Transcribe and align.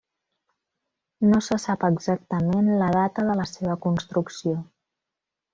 No 1.33 1.41
se 1.49 1.57
sap 1.65 1.85
exactament 1.91 2.73
la 2.85 2.89
data 2.97 3.29
de 3.31 3.39
la 3.43 3.47
seva 3.53 3.79
construcció. 3.87 4.57